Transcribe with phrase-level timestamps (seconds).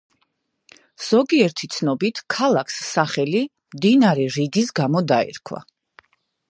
[1.07, 3.45] ზოგიერთი ცნობით ქალაქს სახელი
[3.77, 5.67] მდინარე რიგის გამო დაერქვა.